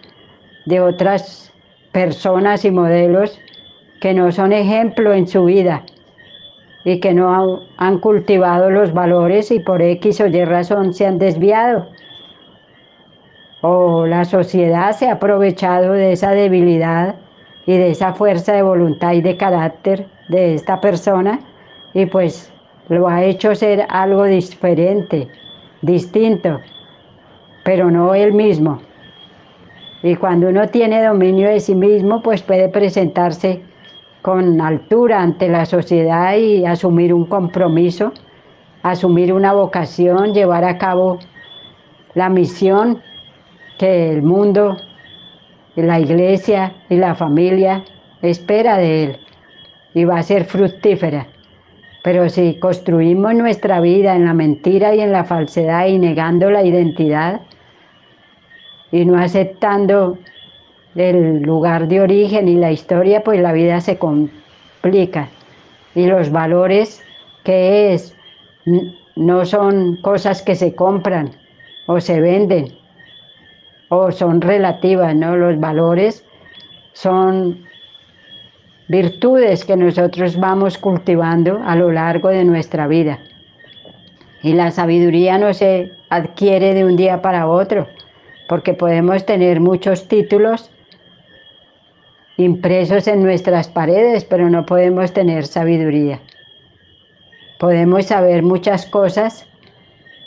[0.67, 1.53] de otras
[1.93, 3.39] personas y modelos
[4.01, 5.85] que no son ejemplo en su vida
[6.85, 11.19] y que no han cultivado los valores y por X o Y razón se han
[11.19, 11.87] desviado.
[13.63, 17.17] O la sociedad se ha aprovechado de esa debilidad
[17.67, 21.41] y de esa fuerza de voluntad y de carácter de esta persona
[21.93, 22.53] y pues
[22.89, 25.29] lo ha hecho ser algo diferente,
[25.83, 26.61] distinto,
[27.65, 28.81] pero no él mismo.
[30.03, 33.63] Y cuando uno tiene dominio de sí mismo, pues puede presentarse
[34.23, 38.13] con altura ante la sociedad y asumir un compromiso,
[38.83, 41.19] asumir una vocación, llevar a cabo
[42.15, 43.03] la misión
[43.79, 44.77] que el mundo
[45.83, 47.85] la iglesia y la familia
[48.23, 49.17] espera de Él
[49.95, 51.27] y va a ser fructífera.
[52.03, 56.65] Pero si construimos nuestra vida en la mentira y en la falsedad y negando la
[56.65, 57.43] identidad
[58.91, 60.19] y no aceptando
[60.95, 65.29] el lugar de origen y la historia, pues la vida se complica.
[65.95, 67.03] Y los valores
[67.45, 68.17] que es
[69.17, 71.31] no son cosas que se compran
[71.87, 72.73] o se venden,
[73.89, 75.37] o son relativas, ¿no?
[75.37, 76.25] Los valores
[76.93, 77.65] son
[78.89, 83.19] virtudes que nosotros vamos cultivando a lo largo de nuestra vida.
[84.43, 87.89] Y la sabiduría no se adquiere de un día para otro,
[88.49, 90.71] porque podemos tener muchos títulos
[92.37, 96.21] impresos en nuestras paredes, pero no podemos tener sabiduría.
[97.59, 99.47] Podemos saber muchas cosas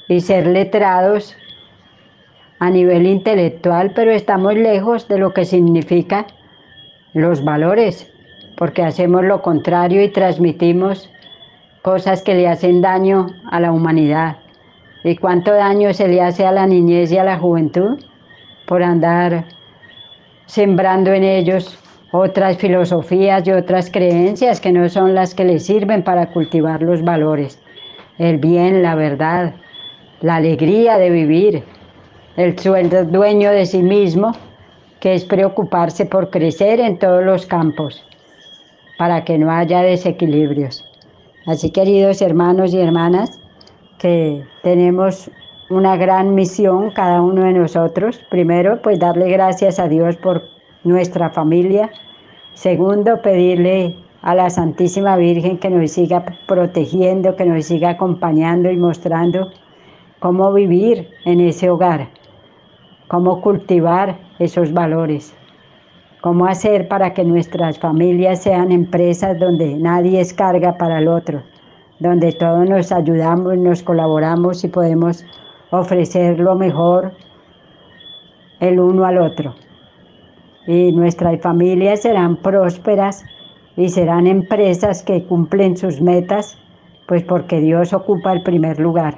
[0.08, 1.36] y ser letrados
[2.60, 6.28] a nivel intelectual, pero estamos lejos de lo que significa
[7.14, 8.12] los valores,
[8.56, 11.10] porque hacemos lo contrario y transmitimos
[11.82, 14.38] cosas que le hacen daño a la humanidad.
[15.04, 18.00] ¿Y cuánto daño se le hace a la niñez y a la juventud
[18.66, 19.46] por andar
[20.46, 21.78] sembrando en ellos
[22.16, 27.04] otras filosofías y otras creencias que no son las que les sirven para cultivar los
[27.04, 27.60] valores,
[28.20, 29.56] el bien, la verdad,
[30.22, 31.64] la alegría de vivir,
[32.38, 34.34] el sueldo dueño de sí mismo,
[35.00, 38.06] que es preocuparse por crecer en todos los campos,
[39.00, 40.86] para que no haya desequilibrios.
[41.48, 43.40] Así, queridos hermanos y hermanas,
[43.98, 45.32] que tenemos
[45.72, 48.20] una gran misión cada uno de nosotros.
[48.30, 50.53] Primero, pues darle gracias a Dios por
[50.84, 51.90] nuestra familia.
[52.54, 58.78] Segundo, pedirle a la Santísima Virgen que nos siga protegiendo, que nos siga acompañando y
[58.78, 59.52] mostrando
[60.20, 62.08] cómo vivir en ese hogar
[63.14, 65.36] cómo cultivar esos valores,
[66.22, 71.44] cómo hacer para que nuestras familias sean empresas donde nadie es carga para el otro,
[72.00, 75.24] donde todos nos ayudamos, nos colaboramos y podemos
[75.70, 77.14] ofrecer lo mejor
[78.60, 79.54] el uno al otro.
[80.68, 83.24] Y nuestras familias serán prósperas
[83.76, 86.58] y serán empresas que cumplen sus metas,
[87.08, 89.18] pues porque Dios ocupa el primer lugar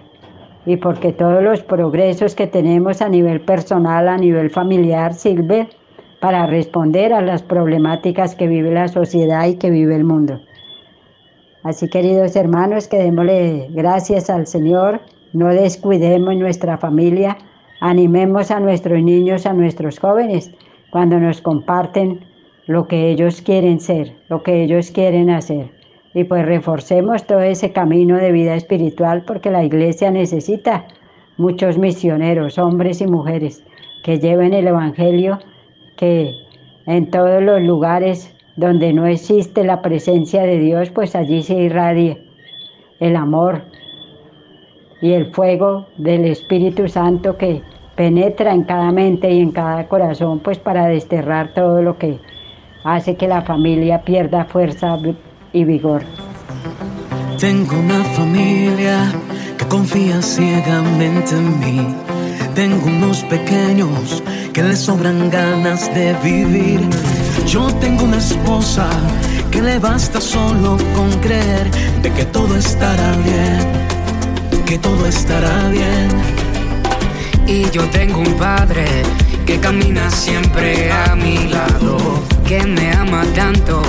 [0.65, 5.69] y porque todos los progresos que tenemos a nivel personal, a nivel familiar, sirven
[6.19, 10.39] para responder a las problemáticas que vive la sociedad y que vive el mundo.
[11.63, 15.01] Así, queridos hermanos, que démosle gracias al Señor,
[15.33, 17.37] no descuidemos nuestra familia,
[17.81, 20.51] animemos a nuestros niños, a nuestros jóvenes,
[20.95, 22.21] cuando nos comparten
[22.67, 25.69] lo que ellos quieren ser, lo que ellos quieren hacer.
[26.13, 30.87] Y pues reforcemos todo ese camino de vida espiritual porque la iglesia necesita
[31.35, 33.61] muchos misioneros, hombres y mujeres,
[34.05, 35.39] que lleven el Evangelio
[35.97, 36.31] que
[36.85, 42.25] en todos los lugares donde no existe la presencia de Dios, pues allí se irradie
[43.01, 43.63] el amor
[45.01, 47.61] y el fuego del Espíritu Santo que
[47.95, 52.19] penetra en cada mente y en cada corazón, pues para desterrar todo lo que
[52.83, 54.97] hace que la familia pierda fuerza
[55.53, 56.03] y vigor.
[57.39, 59.11] Tengo una familia
[59.57, 61.95] que confía ciegamente en mí.
[62.53, 64.23] Tengo unos pequeños
[64.53, 66.79] que les sobran ganas de vivir.
[67.45, 68.87] Yo tengo una esposa
[69.51, 71.69] que le basta solo con creer
[72.01, 76.44] de que todo estará bien, que todo estará bien.
[77.47, 78.85] Y yo tengo un padre
[79.45, 81.97] que camina siempre a mi lado,
[82.47, 83.81] que me ama tanto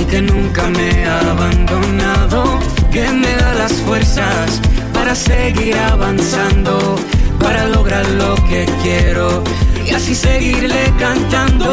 [0.00, 2.60] y que nunca me ha abandonado,
[2.92, 4.60] que me da las fuerzas
[4.92, 6.96] para seguir avanzando,
[7.40, 9.42] para lograr lo que quiero
[9.84, 11.68] y así seguirle cantando.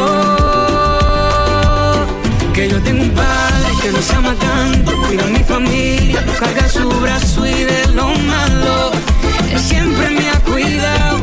[2.52, 6.88] Que yo tengo un padre que nos ama tanto, cuida a mi familia, carga su
[7.00, 8.90] brazo y de lo malo,
[9.58, 11.18] siempre me ha cuidado.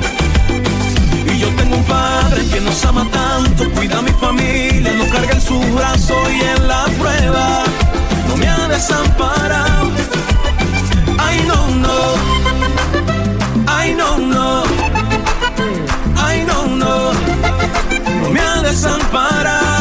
[1.33, 5.33] Y yo tengo un padre que nos ama tanto, cuida a mi familia, nos carga
[5.33, 7.63] en su brazo y en la prueba
[8.27, 9.91] no me ha desamparado.
[11.17, 11.99] Ay, no, no.
[13.67, 14.63] Ay, no, no.
[16.17, 17.11] Ay, no, no.
[18.21, 19.78] No me ha desamparado.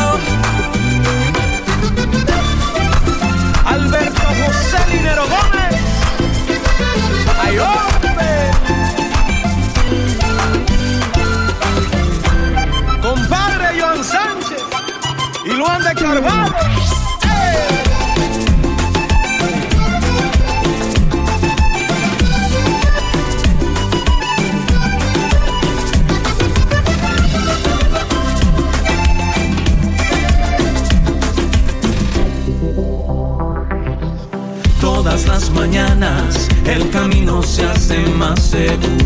[34.80, 38.97] Todas las mañanas el camino se hace más seguro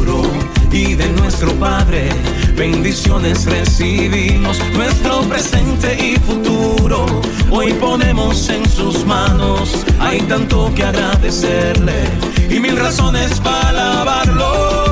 [1.32, 2.10] nuestro Padre
[2.56, 7.06] bendiciones recibimos, nuestro presente y futuro.
[7.50, 12.04] Hoy ponemos en sus manos, hay tanto que agradecerle
[12.50, 14.91] y mil razones para alabarlo.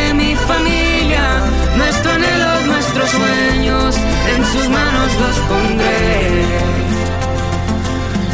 [0.47, 1.23] familia,
[1.77, 3.95] nuestro anhelo, nuestros sueños,
[4.35, 6.43] en sus manos los pondré.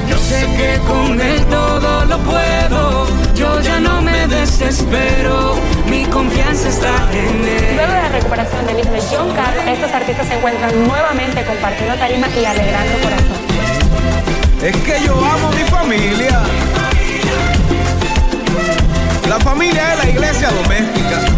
[0.10, 5.56] Yo sé que con él todo lo puedo, yo ya no me desespero,
[5.90, 7.76] mi confianza está en él.
[7.76, 11.96] Luego de la recuperación del hijo de John Carr, estos artistas se encuentran nuevamente compartiendo
[11.96, 13.48] tarima y alegrando corazón.
[14.62, 16.42] Es que yo amo mi familia.
[19.30, 21.37] La familia es la iglesia doméstica.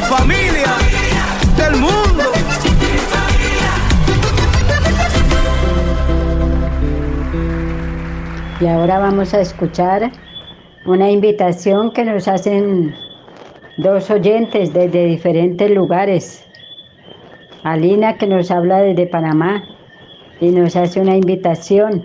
[0.00, 2.24] Familias del mundo.
[8.60, 10.10] Y ahora vamos a escuchar
[10.84, 12.94] una invitación que nos hacen
[13.76, 16.44] dos oyentes desde diferentes lugares.
[17.62, 19.62] Alina que nos habla desde Panamá
[20.40, 22.04] y nos hace una invitación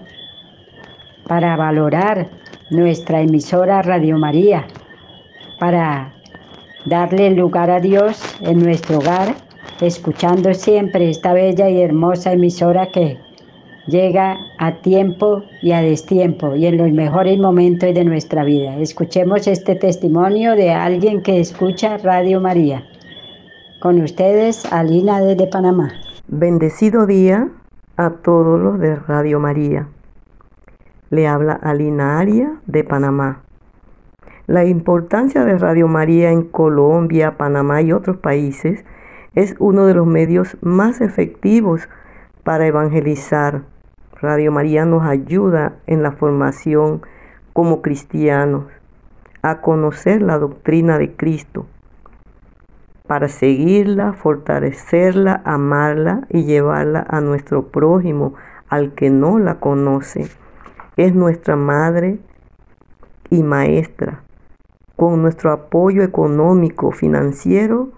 [1.27, 2.29] para valorar
[2.69, 4.67] nuestra emisora Radio María,
[5.59, 6.13] para
[6.85, 9.35] darle lugar a Dios en nuestro hogar,
[9.81, 13.17] escuchando siempre esta bella y hermosa emisora que
[13.87, 18.77] llega a tiempo y a destiempo y en los mejores momentos de nuestra vida.
[18.77, 22.83] Escuchemos este testimonio de alguien que escucha Radio María.
[23.81, 25.91] Con ustedes, Alina desde Panamá.
[26.27, 27.49] Bendecido día
[27.97, 29.87] a todos los de Radio María.
[31.09, 33.43] Le habla Alina Aria de Panamá.
[34.45, 38.83] La importancia de Radio María en Colombia, Panamá y otros países
[39.35, 41.87] es uno de los medios más efectivos
[42.43, 43.61] para evangelizar.
[44.19, 47.03] Radio María nos ayuda en la formación
[47.53, 48.65] como cristianos
[49.41, 51.65] a conocer la doctrina de Cristo,
[53.07, 58.33] para seguirla, fortalecerla, amarla y llevarla a nuestro prójimo,
[58.67, 60.27] al que no la conoce.
[60.97, 62.19] Es nuestra madre
[63.29, 64.23] y maestra
[64.95, 67.89] con nuestro apoyo económico, financiero,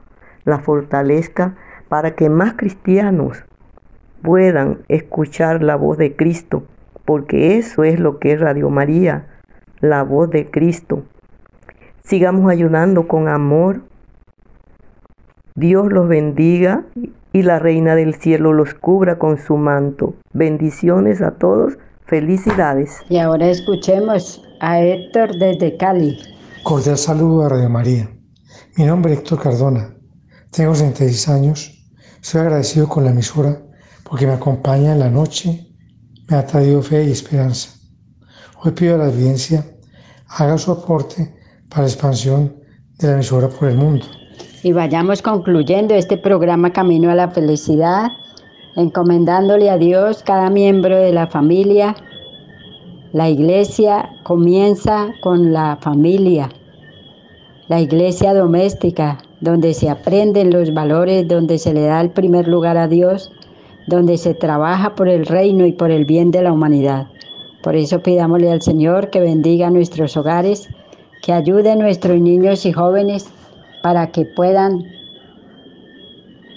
[0.46, 1.56] la fortalezca
[1.90, 3.44] para que más cristianos
[4.22, 6.64] puedan escuchar la voz de Cristo,
[7.06, 9.28] porque eso es lo que es Radio María,
[9.80, 11.04] la voz de Cristo.
[12.04, 13.82] Sigamos ayudando con amor.
[15.56, 16.84] Dios los bendiga
[17.34, 20.16] y la Reina del Cielo los cubra con su manto.
[20.34, 21.78] Bendiciones a todos.
[22.06, 23.02] Felicidades.
[23.10, 26.18] Y ahora escuchemos a Héctor desde Cali.
[26.66, 28.10] Cordial saludo a Radio María.
[28.76, 29.96] Mi nombre es Héctor Cardona.
[30.50, 31.72] Tengo 66 años.
[32.22, 33.62] Soy agradecido con la emisora
[34.04, 35.68] porque me acompaña en la noche,
[36.28, 37.70] me ha traído fe y esperanza.
[38.64, 39.64] Hoy pido a la audiencia
[40.28, 41.36] haga su aporte
[41.70, 42.56] para la expansión
[42.98, 44.08] de la emisora por el mundo.
[44.64, 48.08] Y vayamos concluyendo este programa Camino a la Felicidad,
[48.76, 51.96] encomendándole a Dios cada miembro de la familia
[53.16, 56.50] la iglesia comienza con la familia,
[57.70, 62.78] la iglesia doméstica, donde se aprenden los valores, donde se le da el primer lugar
[62.78, 63.32] a Dios,
[63.88, 67.08] donde se trabaja por el reino y por el bien de la humanidad.
[67.64, 70.68] Por eso pidámosle al Señor que bendiga nuestros hogares,
[71.22, 73.30] que ayude a nuestros niños y jóvenes
[73.82, 74.84] para que puedan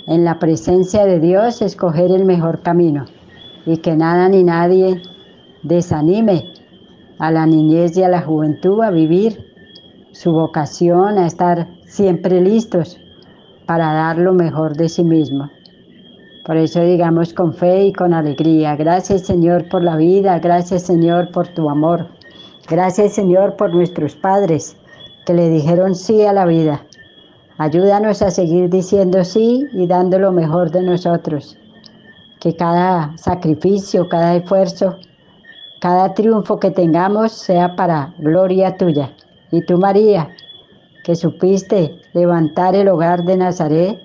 [0.09, 3.04] en la presencia de Dios escoger el mejor camino
[3.64, 5.00] y que nada ni nadie
[5.62, 6.44] desanime
[7.18, 9.44] a la niñez y a la juventud a vivir
[10.12, 12.98] su vocación, a estar siempre listos
[13.66, 15.50] para dar lo mejor de sí mismo.
[16.44, 21.30] Por eso digamos con fe y con alegría, gracias Señor por la vida, gracias Señor
[21.30, 22.09] por tu amor,
[22.68, 24.76] gracias Señor por nuestros padres
[25.26, 26.82] que le dijeron sí a la vida.
[27.59, 31.59] Ayúdanos a seguir diciendo sí y dando lo mejor de nosotros.
[32.40, 34.96] Que cada sacrificio, cada esfuerzo
[35.80, 39.12] cada triunfo que tengamos sea para gloria tuya.
[39.50, 40.28] Y tú, María,
[41.04, 43.98] que supiste levantar el hogar de Nazaret,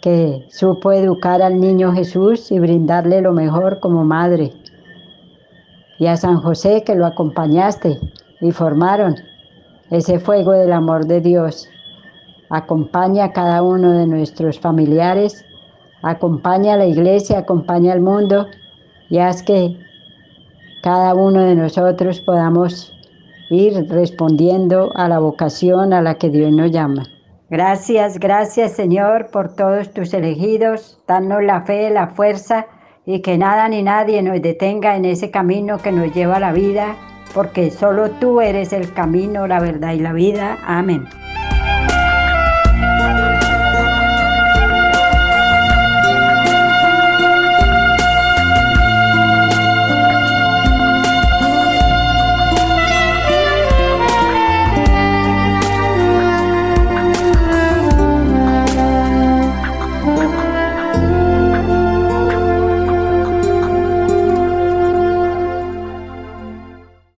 [0.00, 4.52] que supo educar al niño Jesús y brindarle lo mejor como madre.
[5.98, 7.98] Y a San José, que lo acompañaste
[8.40, 9.16] y formaron
[9.90, 11.68] ese fuego del amor de Dios.
[12.48, 15.44] Acompaña a cada uno de nuestros familiares,
[16.02, 18.46] acompaña a la iglesia, acompaña al mundo
[19.10, 19.76] y haz que
[20.82, 22.92] cada uno de nosotros podamos
[23.50, 27.04] ir respondiendo a la vocación a la que Dios nos llama.
[27.50, 30.98] Gracias, gracias Señor por todos tus elegidos.
[31.08, 32.66] Danos la fe, la fuerza
[33.04, 36.52] y que nada ni nadie nos detenga en ese camino que nos lleva a la
[36.52, 36.94] vida,
[37.34, 40.58] porque solo tú eres el camino, la verdad y la vida.
[40.64, 41.06] Amén.